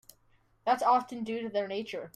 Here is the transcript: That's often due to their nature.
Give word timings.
That's 0.65 0.81
often 0.81 1.23
due 1.23 1.43
to 1.43 1.49
their 1.49 1.67
nature. 1.67 2.09